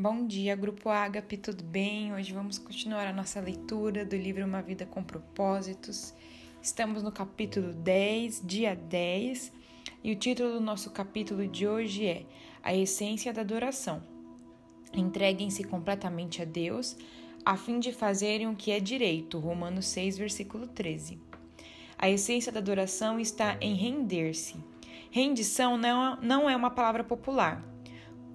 [0.00, 2.14] Bom dia, Grupo Ágape, tudo bem?
[2.14, 6.14] Hoje vamos continuar a nossa leitura do livro Uma Vida com Propósitos.
[6.62, 9.52] Estamos no capítulo 10, dia 10,
[10.04, 12.24] e o título do nosso capítulo de hoje é
[12.62, 14.00] A Essência da Adoração.
[14.94, 16.96] Entreguem-se completamente a Deus,
[17.44, 19.40] a fim de fazerem o que é direito.
[19.40, 21.20] Romanos 6, versículo 13.
[21.98, 24.54] A essência da adoração está em render-se.
[25.10, 27.64] Rendição não é uma palavra popular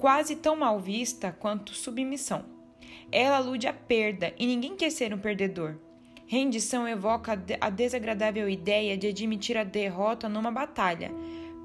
[0.03, 2.43] quase tão mal vista quanto submissão.
[3.09, 5.77] Ela alude à perda e ninguém quer ser um perdedor.
[6.27, 11.09] Rendição evoca a desagradável ideia de admitir a derrota numa batalha,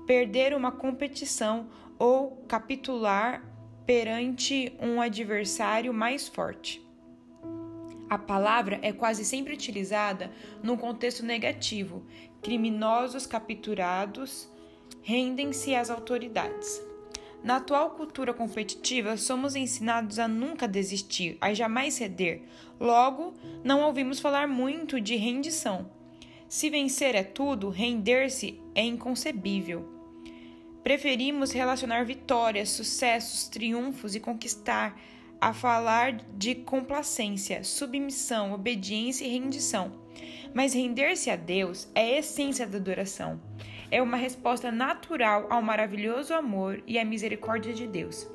[0.06, 3.42] perder uma competição ou capitular
[3.84, 6.80] perante um adversário mais forte.
[8.08, 10.30] A palavra é quase sempre utilizada
[10.62, 12.06] num contexto negativo.
[12.40, 14.48] Criminosos capturados
[15.02, 16.86] rendem-se às autoridades.
[17.42, 22.42] Na atual cultura competitiva, somos ensinados a nunca desistir, a jamais ceder.
[22.80, 25.88] Logo, não ouvimos falar muito de rendição.
[26.48, 29.88] Se vencer é tudo, render-se é inconcebível.
[30.82, 34.98] Preferimos relacionar vitórias, sucessos, triunfos e conquistar
[35.40, 39.92] a falar de complacência, submissão, obediência e rendição.
[40.52, 43.40] Mas render-se a Deus é a essência da adoração
[43.90, 48.28] é uma resposta natural ao maravilhoso amor e à misericórdia de Deus.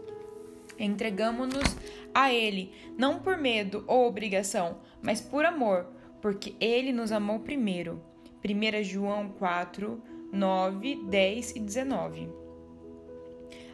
[0.77, 1.77] Entregamos-nos
[2.13, 5.87] a Ele, não por medo ou obrigação, mas por amor,
[6.21, 8.01] porque Ele nos amou primeiro.
[8.43, 12.29] 1 João 4, 9, 10 e 19.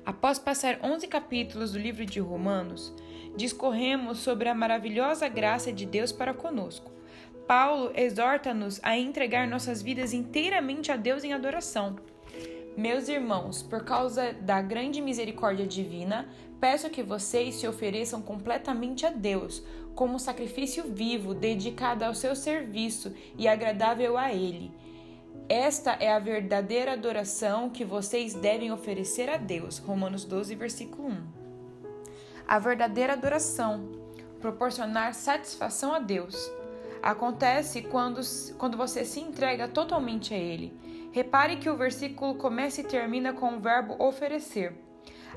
[0.05, 2.93] Após passar 11 capítulos do livro de Romanos,
[3.35, 6.91] discorremos sobre a maravilhosa graça de Deus para conosco.
[7.49, 11.95] Paulo exorta-nos a entregar nossas vidas inteiramente a Deus em adoração.
[12.77, 16.29] Meus irmãos, por causa da grande misericórdia divina,
[16.61, 19.63] peço que vocês se ofereçam completamente a Deus,
[19.95, 24.71] como sacrifício vivo, dedicado ao seu serviço e agradável a Ele.
[25.49, 29.79] Esta é a verdadeira adoração que vocês devem oferecer a Deus.
[29.79, 31.23] Romanos 12, versículo 1.
[32.47, 33.89] A verdadeira adoração,
[34.39, 36.58] proporcionar satisfação a Deus.
[37.01, 38.21] Acontece quando,
[38.57, 40.73] quando você se entrega totalmente a Ele.
[41.11, 44.73] Repare que o versículo começa e termina com o verbo oferecer.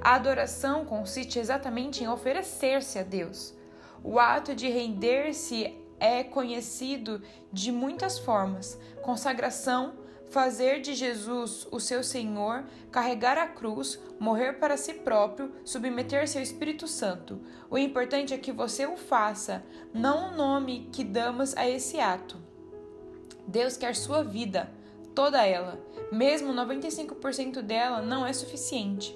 [0.01, 3.55] A adoração consiste exatamente em oferecer-se a Deus.
[4.03, 9.95] O ato de render-se é conhecido de muitas formas: consagração,
[10.33, 16.43] fazer de Jesus o seu Senhor, carregar a cruz, morrer para si próprio, submeter-se ao
[16.43, 17.39] Espírito Santo.
[17.71, 22.39] O importante é que você o faça, não o nome que damos a esse ato.
[23.47, 24.73] Deus quer sua vida,
[25.15, 25.79] toda ela,
[26.11, 29.15] mesmo 95% dela não é suficiente.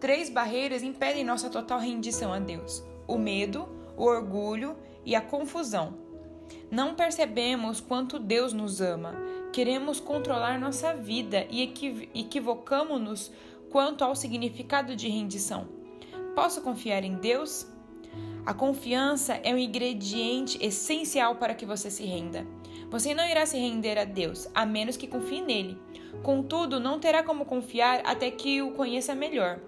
[0.00, 6.08] Três barreiras impedem nossa total rendição a Deus: o medo, o orgulho e a confusão.
[6.70, 9.14] Não percebemos quanto Deus nos ama.
[9.52, 11.62] Queremos controlar nossa vida e
[12.14, 13.32] equivocamos-nos
[13.70, 15.66] quanto ao significado de rendição.
[16.34, 17.66] Posso confiar em Deus?
[18.46, 22.46] A confiança é um ingrediente essencial para que você se renda.
[22.90, 25.78] Você não irá se render a Deus, a menos que confie nele.
[26.22, 29.60] Contudo, não terá como confiar até que o conheça melhor.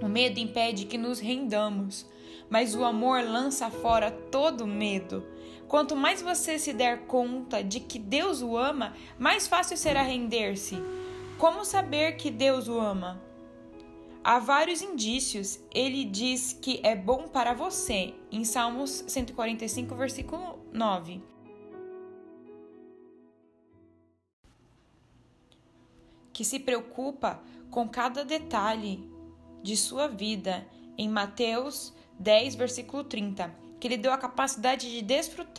[0.00, 2.06] O medo impede que nos rendamos,
[2.48, 5.24] mas o amor lança fora todo medo.
[5.68, 10.76] Quanto mais você se der conta de que Deus o ama, mais fácil será render-se.
[11.36, 13.20] Como saber que Deus o ama?
[14.24, 15.60] Há vários indícios.
[15.74, 21.22] Ele diz que é bom para você, em Salmos 145, versículo 9.
[26.32, 29.06] Que se preocupa com cada detalhe
[29.62, 35.02] de sua vida, em Mateus 10, versículo 30 que lhe deu a capacidade de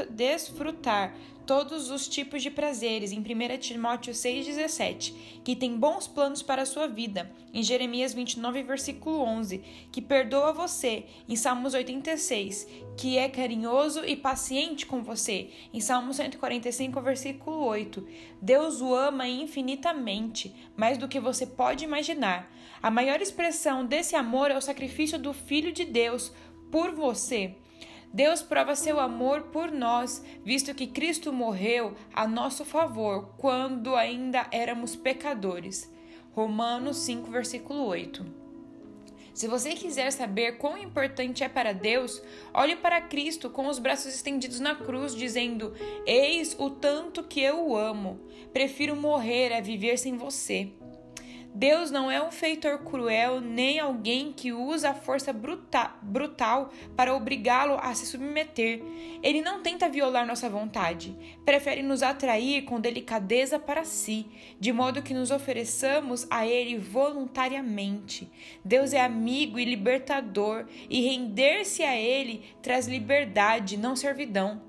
[0.09, 1.13] desfrutar,
[1.49, 6.65] todos os tipos de prazeres, em 1 Timóteo 6,17, que tem bons planos para a
[6.65, 9.57] sua vida, em Jeremias 29, versículo 11,
[9.91, 16.17] que perdoa você, em Salmos 86, que é carinhoso e paciente com você, em Salmos
[16.17, 18.07] 145, versículo 8.
[18.39, 22.53] Deus o ama infinitamente, mais do que você pode imaginar.
[22.79, 26.31] A maior expressão desse amor é o sacrifício do Filho de Deus
[26.71, 27.55] por você.
[28.13, 34.47] Deus prova seu amor por nós, visto que Cristo morreu a nosso favor quando ainda
[34.51, 35.91] éramos pecadores.
[36.31, 38.25] Romanos 5, versículo 8.
[39.33, 42.21] Se você quiser saber quão importante é para Deus,
[42.53, 45.73] olhe para Cristo com os braços estendidos na cruz, dizendo:
[46.05, 48.19] Eis o tanto que eu o amo.
[48.51, 50.73] Prefiro morrer a viver sem você.
[51.53, 57.15] Deus não é um feitor cruel nem alguém que usa a força bruta brutal para
[57.15, 58.81] obrigá-lo a se submeter.
[59.23, 64.27] Ele não tenta violar nossa vontade, prefere nos atrair com delicadeza para si,
[64.59, 68.31] de modo que nos ofereçamos a Ele voluntariamente.
[68.63, 74.68] Deus é amigo e libertador, e render-se a Ele traz liberdade, não servidão.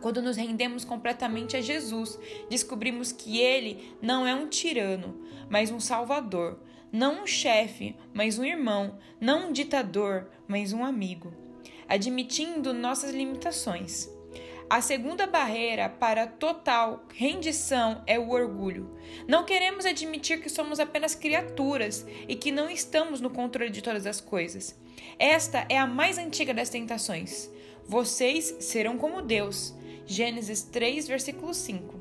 [0.00, 2.18] Quando nos rendemos completamente a Jesus,
[2.48, 6.58] descobrimos que Ele não é um tirano, mas um salvador,
[6.92, 11.32] não um chefe, mas um irmão, não um ditador, mas um amigo,
[11.88, 14.08] admitindo nossas limitações.
[14.70, 18.96] A segunda barreira para total rendição é o orgulho.
[19.26, 24.06] Não queremos admitir que somos apenas criaturas e que não estamos no controle de todas
[24.06, 24.78] as coisas.
[25.18, 27.50] Esta é a mais antiga das tentações.
[27.84, 29.74] Vocês serão como Deus.
[30.06, 32.00] Gênesis 3, versículo 5.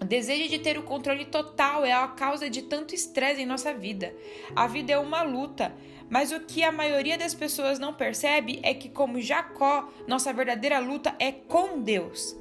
[0.00, 3.74] O desejo de ter o controle total é a causa de tanto estresse em nossa
[3.74, 4.14] vida.
[4.54, 5.74] A vida é uma luta,
[6.08, 10.78] mas o que a maioria das pessoas não percebe é que, como Jacó, nossa verdadeira
[10.78, 12.36] luta é com Deus.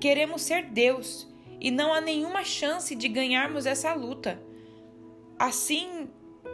[0.00, 1.28] Queremos ser Deus
[1.60, 4.40] e não há nenhuma chance de ganharmos essa luta.
[5.36, 6.08] Assim,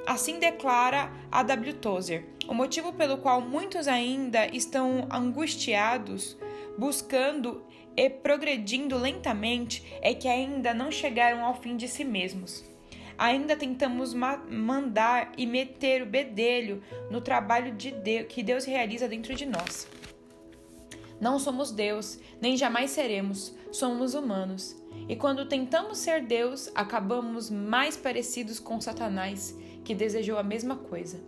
[0.07, 1.75] assim declara a W.
[1.75, 2.25] Tozer.
[2.49, 6.37] O motivo pelo qual muitos ainda estão angustiados
[6.81, 7.63] buscando
[7.95, 12.65] e progredindo lentamente é que ainda não chegaram ao fim de si mesmos.
[13.19, 19.07] Ainda tentamos ma mandar e meter o bedelho no trabalho de Deus, que Deus realiza
[19.07, 19.87] dentro de nós.
[21.21, 24.75] Não somos Deus, nem jamais seremos, somos humanos.
[25.07, 29.55] E quando tentamos ser Deus, acabamos mais parecidos com Satanás,
[29.85, 31.21] que desejou a mesma coisa.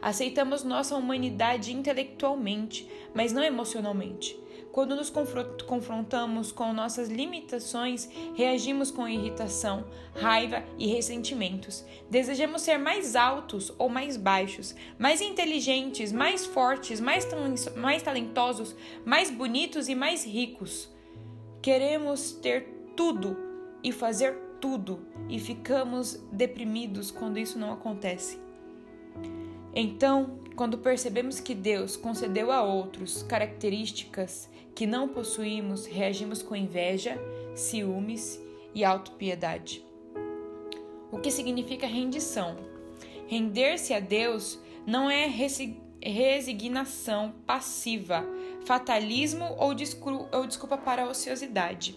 [0.00, 4.42] Aceitamos nossa humanidade intelectualmente, mas não emocionalmente.
[4.74, 9.84] Quando nos confrontamos com nossas limitações, reagimos com irritação,
[10.16, 11.84] raiva e ressentimentos.
[12.10, 17.24] Desejamos ser mais altos ou mais baixos, mais inteligentes, mais fortes, mais,
[17.76, 18.74] mais talentosos,
[19.04, 20.92] mais bonitos e mais ricos.
[21.62, 22.66] Queremos ter
[22.96, 23.36] tudo
[23.80, 28.40] e fazer tudo e ficamos deprimidos quando isso não acontece.
[29.74, 37.18] Então, quando percebemos que Deus concedeu a outros características que não possuímos, reagimos com inveja,
[37.54, 38.40] ciúmes
[38.74, 39.84] e autopiedade.
[41.10, 42.56] O que significa rendição?
[43.26, 45.26] Render-se a Deus não é
[46.00, 48.24] resignação passiva,
[48.64, 51.96] fatalismo ou, desculpa para a ociosidade.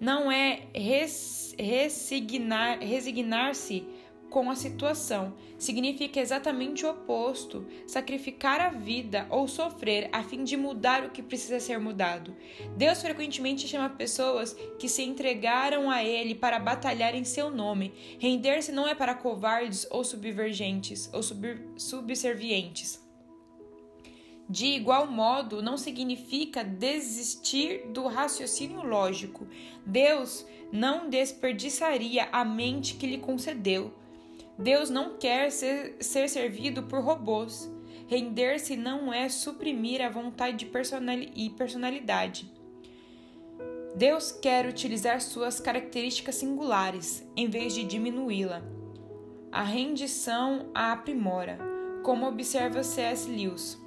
[0.00, 0.62] Não é
[1.56, 3.84] resignar, resignar-se
[4.30, 5.34] com a situação.
[5.58, 11.22] Significa exatamente o oposto: sacrificar a vida ou sofrer a fim de mudar o que
[11.22, 12.36] precisa ser mudado.
[12.76, 17.92] Deus frequentemente chama pessoas que se entregaram a Ele para batalhar em seu nome.
[18.18, 23.06] Render-se não é para covardes ou subvergentes ou sub subservientes.
[24.50, 29.46] De igual modo, não significa desistir do raciocínio lógico.
[29.84, 33.92] Deus não desperdiçaria a mente que lhe concedeu.
[34.58, 37.70] Deus não quer ser, ser servido por robôs.
[38.08, 40.68] Render-se não é suprimir a vontade
[41.36, 42.50] e personalidade.
[43.94, 48.62] Deus quer utilizar suas características singulares em vez de diminuí-la.
[49.52, 51.58] A rendição a aprimora,
[52.02, 53.30] como observa C.S.
[53.30, 53.78] Lewis.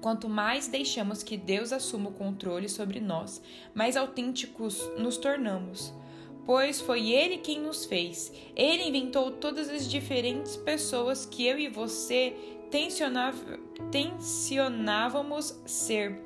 [0.00, 3.42] Quanto mais deixamos que Deus assuma o controle sobre nós,
[3.74, 5.92] mais autênticos nos tornamos
[6.48, 8.32] pois foi Ele quem nos fez.
[8.56, 12.34] Ele inventou todas as diferentes pessoas que eu e você
[13.90, 16.18] tensionávamos ser.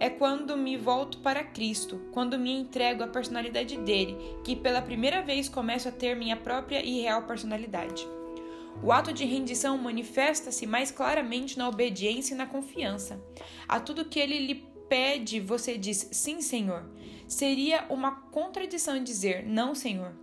[0.00, 5.20] É quando me volto para Cristo, quando me entrego à personalidade dele, que pela primeira
[5.20, 8.08] vez começo a ter minha própria e real personalidade.
[8.82, 13.22] O ato de rendição manifesta-se mais claramente na obediência e na confiança.
[13.68, 16.82] A tudo que ele lhe pede, você diz sim, Senhor.
[17.26, 20.14] Seria uma contradição dizer não, Senhor.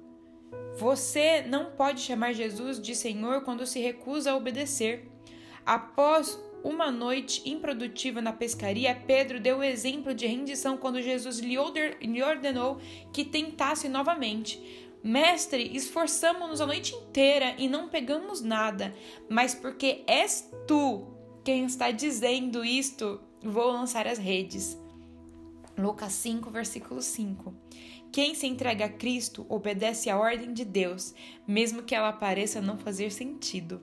[0.77, 5.09] Você não pode chamar Jesus de Senhor quando se recusa a obedecer.
[5.65, 11.57] Após uma noite improdutiva na pescaria, Pedro deu o exemplo de rendição quando Jesus lhe
[11.57, 12.79] ordenou
[13.11, 14.89] que tentasse novamente.
[15.03, 18.93] Mestre, esforçamos-nos a noite inteira e não pegamos nada,
[19.27, 21.07] mas porque és tu
[21.43, 24.79] quem está dizendo isto, vou lançar as redes.
[25.81, 27.53] Lucas 5, versículo 5.
[28.11, 31.13] Quem se entrega a Cristo obedece à ordem de Deus,
[31.47, 33.81] mesmo que ela pareça não fazer sentido.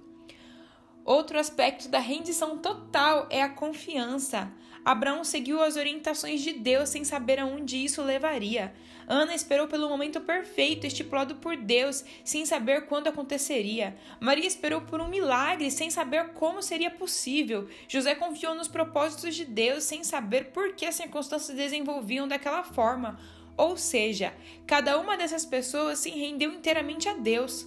[1.05, 4.53] Outro aspecto da rendição total é a confiança.
[4.85, 8.75] Abraão seguiu as orientações de Deus sem saber aonde isso levaria.
[9.09, 13.97] Ana esperou pelo momento perfeito estipulado por Deus, sem saber quando aconteceria.
[14.21, 17.67] Maria esperou por um milagre, sem saber como seria possível.
[17.89, 22.63] José confiou nos propósitos de Deus, sem saber por que as circunstâncias se desenvolviam daquela
[22.63, 23.19] forma.
[23.57, 24.35] Ou seja,
[24.67, 27.67] cada uma dessas pessoas se rendeu inteiramente a Deus.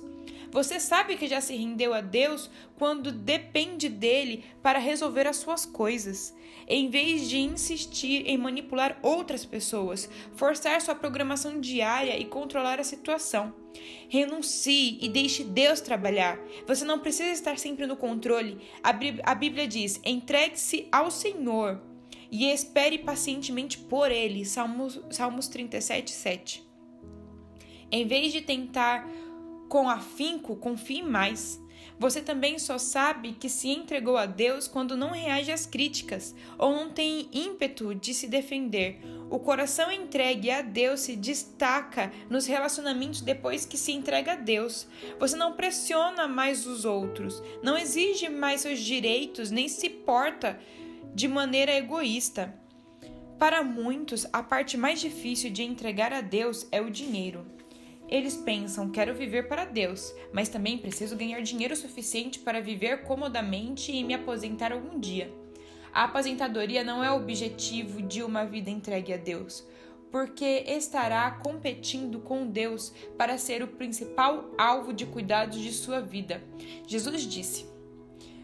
[0.52, 5.66] Você sabe que já se rendeu a Deus quando depende dele para resolver as suas
[5.66, 6.36] coisas,
[6.72, 12.84] em vez de insistir em manipular outras pessoas, forçar sua programação diária e controlar a
[12.86, 13.54] situação.
[14.08, 16.40] Renuncie e deixe Deus trabalhar.
[16.66, 18.58] Você não precisa estar sempre no controle.
[18.82, 21.82] A Bíblia diz: entregue-se ao Senhor
[22.32, 24.46] e espere pacientemente por ele.
[24.46, 26.64] Salmos, Salmos 37, 7.
[27.92, 29.06] Em vez de tentar
[29.68, 31.61] com afinco, confie mais.
[32.02, 36.74] Você também só sabe que se entregou a Deus quando não reage às críticas ou
[36.74, 39.00] não tem ímpeto de se defender.
[39.30, 44.88] O coração entregue a Deus se destaca nos relacionamentos depois que se entrega a Deus.
[45.20, 50.60] Você não pressiona mais os outros, não exige mais seus direitos, nem se porta
[51.14, 52.52] de maneira egoísta.
[53.38, 57.61] Para muitos, a parte mais difícil de entregar a Deus é o dinheiro.
[58.12, 63.94] Eles pensam: quero viver para Deus, mas também preciso ganhar dinheiro suficiente para viver comodamente
[63.94, 65.34] e me aposentar algum dia.
[65.94, 69.66] A aposentadoria não é o objetivo de uma vida entregue a Deus,
[70.12, 76.44] porque estará competindo com Deus para ser o principal alvo de cuidados de sua vida.
[76.86, 77.66] Jesus disse: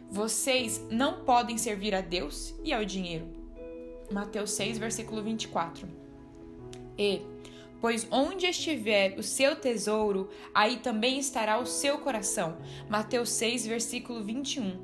[0.10, 3.28] Vocês não podem servir a Deus e ao dinheiro.
[4.10, 5.88] Mateus 6, versículo 24.
[6.98, 7.22] E
[7.80, 12.58] Pois onde estiver o seu tesouro, aí também estará o seu coração.
[12.90, 14.80] Mateus 6, versículo 21.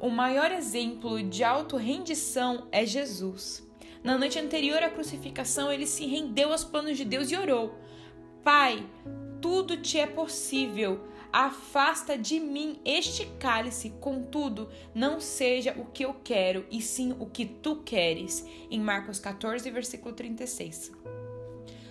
[0.00, 3.66] O maior exemplo de auto-rendição é Jesus.
[4.02, 7.74] Na noite anterior à crucificação, ele se rendeu aos planos de Deus e orou:
[8.42, 8.86] Pai,
[9.40, 11.08] tudo te é possível.
[11.32, 17.26] Afasta de mim este cálice, contudo, não seja o que eu quero, e sim o
[17.26, 18.46] que tu queres.
[18.70, 21.03] Em Marcos 14, versículo 36.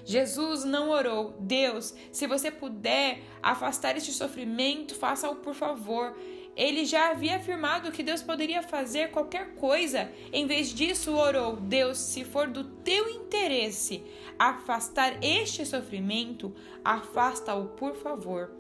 [0.06, 6.16] Jesus não orou, Deus, se você puder afastar este sofrimento, faça-o por favor.
[6.56, 10.12] Ele já havia afirmado que Deus poderia fazer qualquer coisa.
[10.32, 14.04] Em vez disso, orou: Deus, se for do teu interesse
[14.38, 18.52] afastar este sofrimento, afasta-o por favor.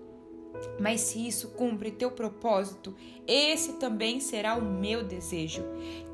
[0.80, 2.96] Mas se isso cumpre teu propósito,
[3.28, 5.64] esse também será o meu desejo.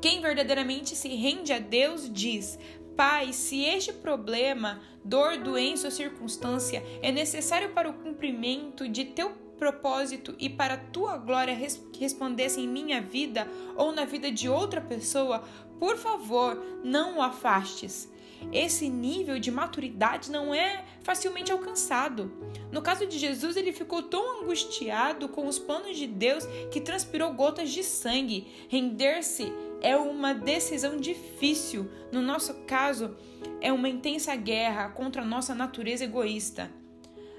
[0.00, 2.58] Quem verdadeiramente se rende a Deus diz:
[2.96, 9.30] Pai, se este problema, dor, doença ou circunstância é necessário para o cumprimento de teu
[9.58, 11.54] propósito e para tua glória
[11.92, 15.44] que respondesse em minha vida ou na vida de outra pessoa,
[15.78, 18.10] por favor, não o afastes.
[18.52, 22.32] Esse nível de maturidade não é facilmente alcançado.
[22.72, 27.34] No caso de Jesus, ele ficou tão angustiado com os planos de Deus que transpirou
[27.34, 28.46] gotas de sangue.
[28.68, 31.90] Render-se é uma decisão difícil.
[32.12, 33.16] No nosso caso,
[33.60, 36.70] é uma intensa guerra contra a nossa natureza egoísta.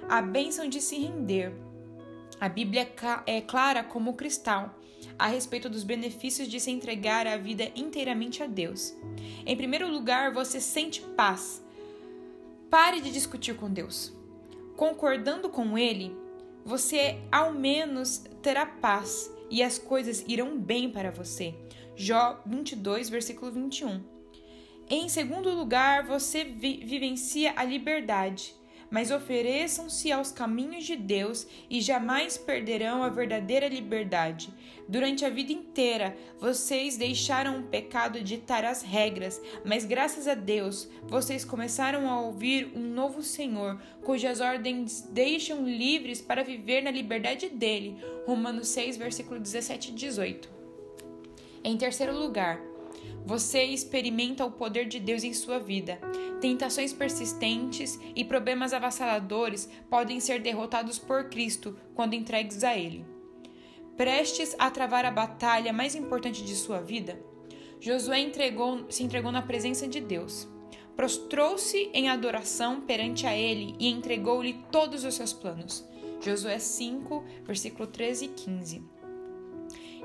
[0.09, 1.53] A bênção de se render.
[2.39, 2.91] A Bíblia
[3.27, 4.75] é clara como cristal
[5.17, 8.95] a respeito dos benefícios de se entregar a vida inteiramente a Deus.
[9.45, 11.63] Em primeiro lugar, você sente paz.
[12.69, 14.13] Pare de discutir com Deus.
[14.75, 16.15] Concordando com Ele,
[16.65, 21.53] você ao menos terá paz e as coisas irão bem para você.
[22.01, 24.01] Jó 22, versículo 21.
[24.89, 28.55] Em segundo lugar, você vi vivencia a liberdade,
[28.89, 34.51] mas ofereçam-se aos caminhos de Deus e jamais perderão a verdadeira liberdade.
[34.89, 40.89] Durante a vida inteira, vocês deixaram o pecado ditar as regras, mas graças a Deus,
[41.03, 47.47] vocês começaram a ouvir um novo Senhor, cujas ordens deixam livres para viver na liberdade
[47.47, 48.03] dele.
[48.25, 50.60] Romanos 6, versículo 17 e 18.
[51.63, 52.59] Em terceiro lugar,
[53.25, 55.99] você experimenta o poder de Deus em sua vida.
[56.39, 63.05] Tentações persistentes e problemas avassaladores podem ser derrotados por Cristo quando entregues a Ele.
[63.95, 67.19] Prestes a travar a batalha mais importante de sua vida,
[67.81, 70.47] Josué entregou, se entregou na presença de Deus.
[70.95, 75.83] Prostrou-se em adoração perante a ele e entregou-lhe todos os seus planos.
[76.21, 79.00] Josué 5, versículo 13 e 15.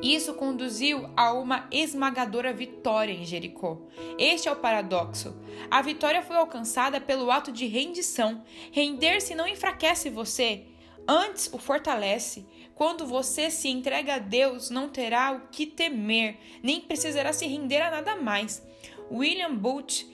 [0.02, 3.80] Isso conduziu a uma esmagadora vitória em Jericó.
[4.18, 5.34] Este é o paradoxo.
[5.70, 8.44] A vitória foi alcançada pelo ato de rendição.
[8.70, 10.64] Render-se não enfraquece você,
[11.08, 12.46] antes o fortalece.
[12.74, 17.80] Quando você se entrega a Deus, não terá o que temer, nem precisará se render
[17.80, 18.62] a nada mais.
[19.10, 20.06] William Booth,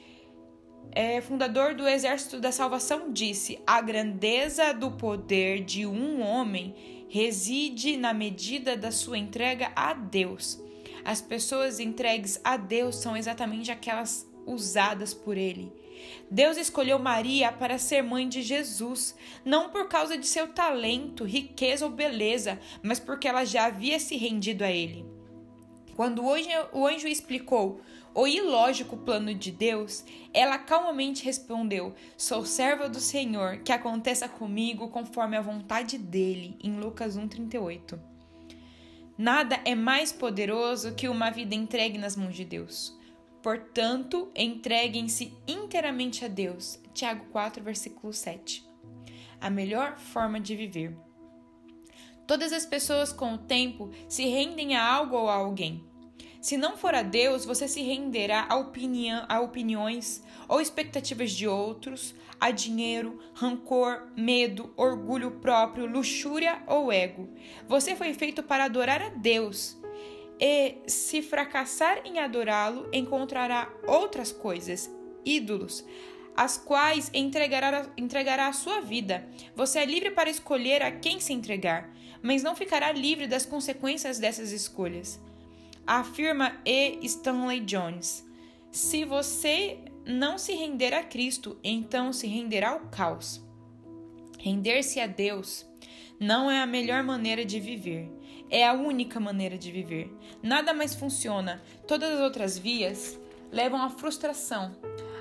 [0.92, 7.98] é, fundador do Exército da Salvação, disse: A grandeza do poder de um homem reside
[7.98, 10.58] na medida da sua entrega a Deus.
[11.04, 15.70] As pessoas entregues a Deus são exatamente aquelas usadas por Ele.
[16.30, 19.14] Deus escolheu Maria para ser mãe de Jesus,
[19.44, 24.16] não por causa de seu talento, riqueza ou beleza, mas porque ela já havia se
[24.16, 25.04] rendido a Ele.
[25.96, 27.80] Quando o anjo explicou
[28.14, 34.88] o ilógico plano de Deus, ela calmamente respondeu: Sou serva do Senhor, que aconteça comigo
[34.88, 37.98] conforme a vontade dele, em Lucas 1,38.
[39.16, 42.98] Nada é mais poderoso que uma vida entregue nas mãos de Deus.
[43.42, 46.78] Portanto, entreguem-se inteiramente a Deus.
[46.94, 48.64] Tiago 4, versículo 7.
[49.40, 50.96] A melhor forma de viver.
[52.32, 55.84] Todas as pessoas, com o tempo, se rendem a algo ou a alguém.
[56.40, 61.46] Se não for a Deus, você se renderá a, opinião, a opiniões ou expectativas de
[61.46, 67.28] outros, a dinheiro, rancor, medo, orgulho próprio, luxúria ou ego.
[67.68, 69.76] Você foi feito para adorar a Deus.
[70.40, 74.90] E se fracassar em adorá-lo, encontrará outras coisas,
[75.22, 75.84] ídolos,
[76.34, 79.28] as quais entregará, entregará a sua vida.
[79.54, 84.18] Você é livre para escolher a quem se entregar, mas não ficará livre das consequências
[84.18, 85.20] dessas escolhas
[85.86, 86.98] afirma E.
[87.02, 88.26] Stanley Jones.
[88.70, 93.42] Se você não se render a Cristo, então se renderá ao caos.
[94.38, 95.66] Render-se a Deus
[96.18, 98.10] não é a melhor maneira de viver,
[98.48, 100.12] é a única maneira de viver.
[100.42, 101.62] Nada mais funciona.
[101.86, 103.18] Todas as outras vias
[103.50, 104.74] levam à frustração,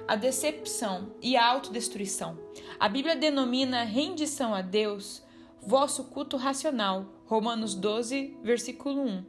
[0.08, 2.38] à decepção e à autodestruição.
[2.80, 5.24] A Bíblia denomina rendição a Deus
[5.62, 7.06] vosso culto racional.
[7.26, 9.26] Romanos 12, versículo 1.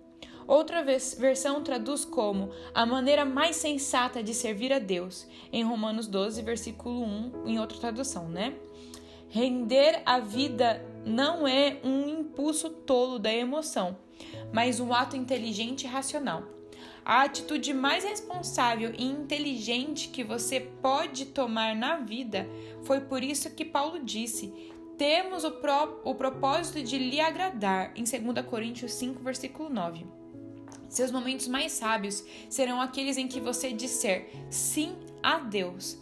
[0.46, 6.42] Outra versão traduz como a maneira mais sensata de servir a Deus, em Romanos 12,
[6.42, 8.54] versículo 1, em outra tradução, né?
[9.28, 13.96] Render a vida não é um impulso tolo da emoção,
[14.52, 16.42] mas um ato inteligente e racional.
[17.04, 22.46] A atitude mais responsável e inteligente que você pode tomar na vida
[22.82, 24.52] foi por isso que Paulo disse:
[25.02, 30.06] temos o, pró o propósito de lhe agradar, em 2 Coríntios 5, versículo 9.
[30.88, 35.98] Seus momentos mais sábios serão aqueles em que você disser sim a Deus.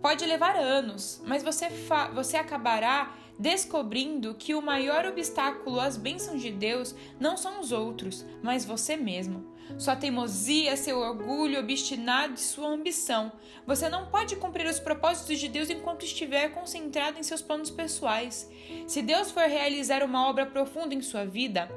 [0.00, 1.68] Pode levar anos, mas você,
[2.14, 8.24] você acabará descobrindo que o maior obstáculo às bênçãos de Deus não são os outros,
[8.40, 9.52] mas você mesmo.
[9.76, 13.32] Sua teimosia, seu orgulho obstinado e sua ambição.
[13.66, 18.50] Você não pode cumprir os propósitos de Deus enquanto estiver concentrado em seus planos pessoais.
[18.86, 21.68] Se Deus for realizar uma obra profunda em sua vida,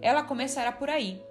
[0.00, 1.22] ela começará por aí.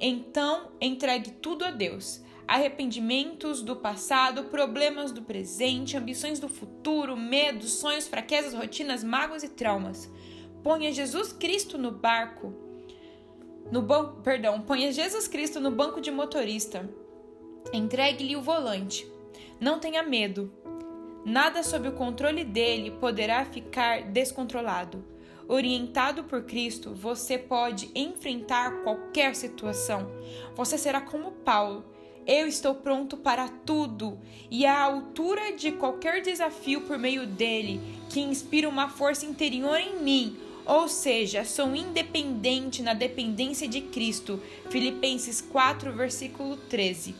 [0.00, 2.22] Então, entregue tudo a Deus.
[2.46, 9.48] Arrependimentos do passado, problemas do presente, ambições do futuro, medos, sonhos, fraquezas, rotinas, mágoas e
[9.48, 10.10] traumas.
[10.62, 12.63] Ponha Jesus Cristo no barco.
[13.70, 16.88] No banco, perdão, ponha Jesus Cristo no banco de motorista.
[17.72, 19.10] Entregue-lhe o volante.
[19.60, 20.52] Não tenha medo.
[21.24, 25.02] Nada sob o controle dele poderá ficar descontrolado.
[25.48, 30.10] Orientado por Cristo, você pode enfrentar qualquer situação.
[30.54, 31.84] Você será como Paulo.
[32.26, 34.18] Eu estou pronto para tudo
[34.50, 40.00] e à altura de qualquer desafio por meio dele, que inspira uma força interior em
[40.00, 40.38] mim.
[40.66, 44.40] Ou seja, sou independente na dependência de Cristo.
[44.70, 47.14] Filipenses 4, versículo 13.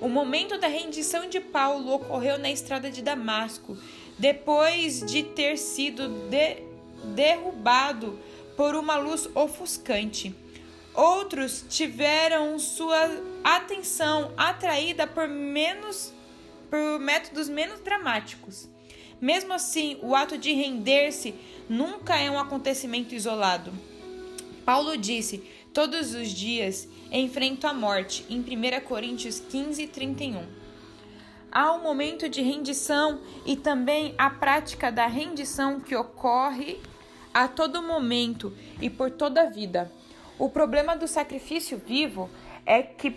[0.00, 3.76] O momento da rendição de Paulo ocorreu na estrada de Damasco,
[4.18, 6.62] depois de ter sido de
[7.14, 8.18] derrubado
[8.56, 10.34] por uma luz ofuscante.
[10.94, 13.10] Outros tiveram sua
[13.44, 16.12] atenção atraída por menos
[16.68, 18.68] por métodos menos dramáticos.
[19.20, 21.34] Mesmo assim, o ato de render-se
[21.68, 23.72] nunca é um acontecimento isolado.
[24.64, 30.60] Paulo disse: Todos os dias enfrento a morte, em 1 Coríntios 15, 31
[31.50, 36.78] há um momento de rendição e também a prática da rendição que ocorre
[37.32, 39.90] a todo momento e por toda a vida.
[40.38, 42.30] O problema do sacrifício vivo
[42.64, 43.14] é que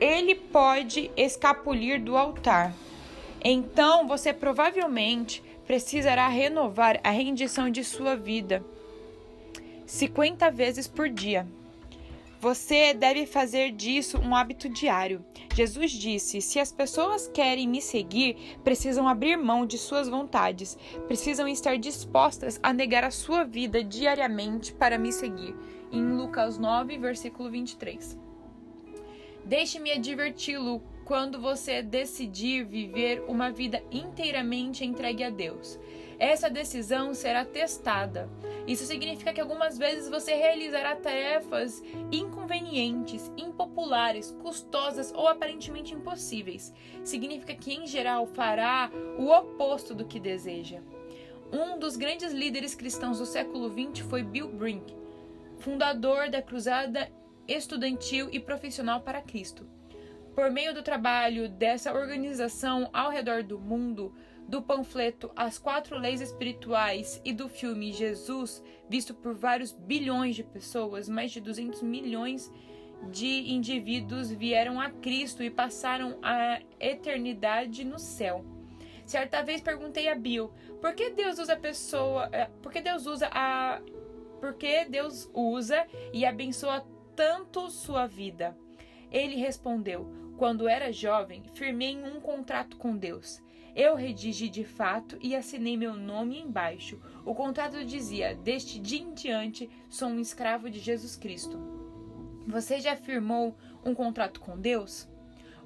[0.00, 2.72] ele pode escapulir do altar.
[3.44, 8.64] Então você provavelmente precisará renovar a rendição de sua vida
[9.86, 11.46] 50 vezes por dia.
[12.40, 15.24] Você deve fazer disso um hábito diário.
[15.54, 20.76] Jesus disse: Se as pessoas querem me seguir, precisam abrir mão de suas vontades,
[21.06, 25.54] precisam estar dispostas a negar a sua vida diariamente para me seguir.
[25.92, 28.18] Em Lucas 9, versículo 23.
[29.44, 35.78] Deixe-me adverti-lo quando você decidir viver uma vida inteiramente entregue a Deus.
[36.18, 38.30] Essa decisão será testada.
[38.66, 46.72] Isso significa que algumas vezes você realizará tarefas inconvenientes, impopulares, custosas ou aparentemente impossíveis.
[47.04, 50.80] Significa que, em geral, fará o oposto do que deseja.
[51.52, 54.96] Um dos grandes líderes cristãos do século XX foi Bill Brink,
[55.58, 57.12] fundador da Cruzada
[57.46, 59.81] Estudantil e Profissional para Cristo.
[60.34, 64.14] Por meio do trabalho dessa organização ao redor do mundo,
[64.48, 70.42] do panfleto As Quatro Leis Espirituais e do filme Jesus, visto por vários bilhões de
[70.42, 72.50] pessoas, mais de 200 milhões
[73.10, 78.44] de indivíduos vieram a Cristo e passaram a eternidade no céu.
[79.04, 83.06] Certa vez perguntei a Bill, por que Deus usa a pessoa, eh, por que Deus
[83.06, 83.80] usa a
[84.40, 88.56] por que Deus usa e abençoa tanto sua vida?
[89.12, 93.42] Ele respondeu: Quando era jovem, firmei um contrato com Deus.
[93.76, 97.00] Eu redigi de fato e assinei meu nome embaixo.
[97.24, 101.58] O contrato dizia: Deste dia em diante, sou um escravo de Jesus Cristo.
[102.46, 105.08] Você já firmou um contrato com Deus?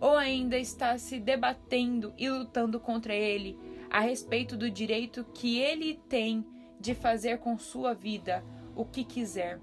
[0.00, 5.94] Ou ainda está se debatendo e lutando contra ele a respeito do direito que ele
[6.08, 6.44] tem
[6.78, 9.58] de fazer com sua vida o que quiser?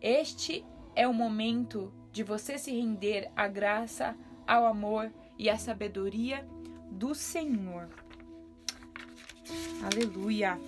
[0.00, 4.16] Este é o momento de você se render à graça,
[4.46, 6.46] ao amor e à sabedoria
[6.90, 7.88] do Senhor.
[9.82, 10.58] Aleluia.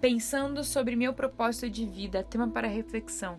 [0.00, 3.38] Pensando sobre meu propósito de vida, tema para reflexão.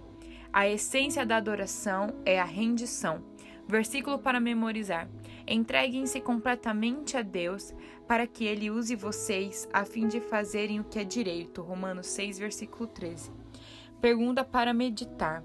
[0.54, 3.24] A essência da adoração é a rendição.
[3.68, 5.08] Versículo para memorizar.
[5.48, 7.74] Entreguem-se completamente a Deus
[8.08, 11.62] para que Ele use vocês a fim de fazerem o que é direito.
[11.62, 13.32] Romanos 6, versículo 13.
[14.02, 15.44] Pergunta para meditar.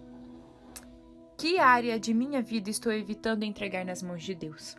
[1.36, 4.74] Que área de minha vida estou evitando entregar nas mãos de Deus?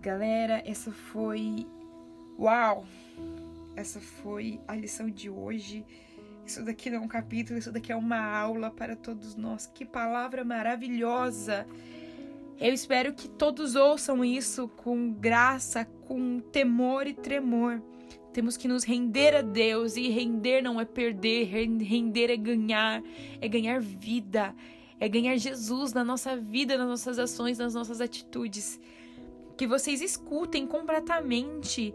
[0.00, 1.66] Galera, essa foi.
[2.38, 2.86] Uau!
[3.76, 5.84] Essa foi a lição de hoje.
[6.46, 9.66] Isso daqui não é um capítulo, isso daqui é uma aula para todos nós.
[9.66, 11.66] Que palavra maravilhosa!
[12.58, 17.82] Eu espero que todos ouçam isso com graça, com temor e tremor.
[18.32, 23.02] Temos que nos render a Deus e render não é perder, render é ganhar,
[23.42, 24.54] é ganhar vida,
[24.98, 28.80] é ganhar Jesus na nossa vida, nas nossas ações, nas nossas atitudes.
[29.56, 31.94] Que vocês escutem completamente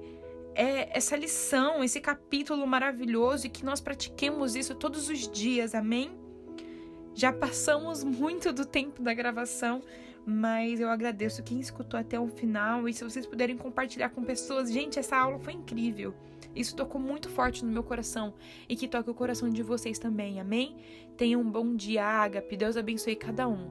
[0.56, 6.12] é, essa lição, esse capítulo maravilhoso e que nós pratiquemos isso todos os dias, amém?
[7.14, 9.82] Já passamos muito do tempo da gravação,
[10.26, 14.72] mas eu agradeço quem escutou até o final e se vocês puderem compartilhar com pessoas,
[14.72, 16.14] gente, essa aula foi incrível.
[16.56, 18.34] Isso tocou muito forte no meu coração
[18.68, 20.76] e que toque o coração de vocês também, amém?
[21.22, 22.58] Tenham um bom dia, Ágape.
[22.58, 23.70] Deus abençoe cada um.